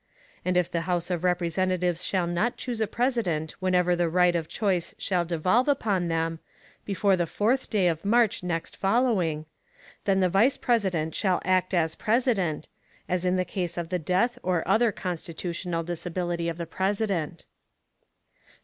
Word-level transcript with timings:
And 0.43 0.57
if 0.57 0.71
the 0.71 0.81
House 0.89 1.11
of 1.11 1.23
Representatives 1.23 2.03
shall 2.03 2.25
not 2.25 2.57
choose 2.57 2.81
a 2.81 2.87
President 2.87 3.51
whenever 3.59 3.95
the 3.95 4.09
right 4.09 4.35
of 4.35 4.47
choice 4.47 4.95
shall 4.97 5.25
devolve 5.25 5.67
upon 5.67 6.07
them, 6.07 6.39
before 6.85 7.15
the 7.15 7.27
fourth 7.27 7.69
day 7.69 7.87
of 7.87 8.03
March 8.03 8.41
next 8.41 8.75
following, 8.75 9.45
then 10.05 10.19
the 10.19 10.27
Vice 10.27 10.57
President 10.57 11.13
shall 11.13 11.39
act 11.45 11.71
as 11.75 11.93
President, 11.93 12.67
as 13.07 13.25
in 13.25 13.35
the 13.35 13.45
case 13.45 13.77
of 13.77 13.89
the 13.89 13.99
death 13.99 14.39
or 14.41 14.67
other 14.67 14.91
constitutional 14.91 15.83
disability 15.83 16.49
of 16.49 16.57
the 16.57 16.65
President. 16.65 17.45